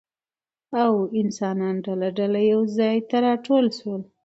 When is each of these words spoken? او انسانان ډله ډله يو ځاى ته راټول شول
او 0.83 0.93
انسانان 1.21 1.75
ډله 1.85 2.09
ډله 2.17 2.41
يو 2.51 2.61
ځاى 2.75 2.97
ته 3.09 3.17
راټول 3.25 3.65
شول 3.79 4.01